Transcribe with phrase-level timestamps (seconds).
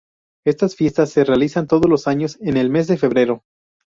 [0.47, 3.43] Estas fiestas se realizan todos los años en el mes de febrero.